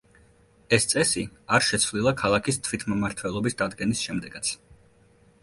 [0.77, 1.25] ეს წესი
[1.57, 4.53] არ შეცვლილა ქალაქის თვითმმართველობის დადგენის შემდეგაც.